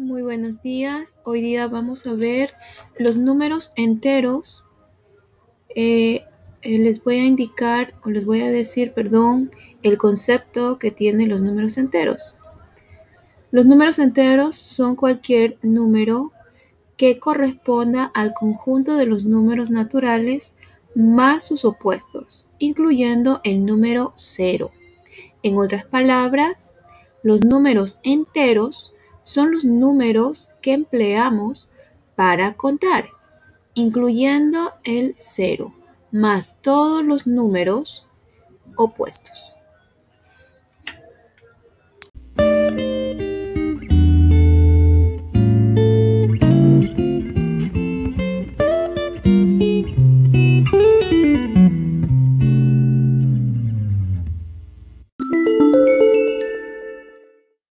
Muy 0.00 0.22
buenos 0.22 0.62
días. 0.62 1.18
Hoy 1.24 1.42
día 1.42 1.66
vamos 1.66 2.06
a 2.06 2.14
ver 2.14 2.54
los 2.98 3.18
números 3.18 3.74
enteros. 3.76 4.64
Eh, 5.76 6.24
eh, 6.62 6.78
les 6.78 7.04
voy 7.04 7.16
a 7.16 7.26
indicar 7.26 7.92
o 8.02 8.08
les 8.08 8.24
voy 8.24 8.40
a 8.40 8.50
decir, 8.50 8.94
perdón, 8.94 9.50
el 9.82 9.98
concepto 9.98 10.78
que 10.78 10.90
tienen 10.90 11.28
los 11.28 11.42
números 11.42 11.76
enteros. 11.76 12.38
Los 13.50 13.66
números 13.66 13.98
enteros 13.98 14.56
son 14.56 14.96
cualquier 14.96 15.58
número 15.60 16.32
que 16.96 17.18
corresponda 17.18 18.10
al 18.14 18.32
conjunto 18.32 18.96
de 18.96 19.04
los 19.04 19.26
números 19.26 19.68
naturales 19.68 20.56
más 20.94 21.44
sus 21.44 21.66
opuestos, 21.66 22.48
incluyendo 22.58 23.42
el 23.44 23.66
número 23.66 24.14
cero. 24.16 24.70
En 25.42 25.58
otras 25.58 25.84
palabras, 25.84 26.76
los 27.22 27.44
números 27.44 28.00
enteros 28.02 28.94
son 29.22 29.52
los 29.52 29.64
números 29.64 30.50
que 30.60 30.72
empleamos 30.72 31.70
para 32.16 32.54
contar, 32.54 33.08
incluyendo 33.74 34.74
el 34.84 35.14
cero, 35.18 35.74
más 36.10 36.60
todos 36.60 37.04
los 37.04 37.26
números 37.26 38.06
opuestos. 38.76 39.54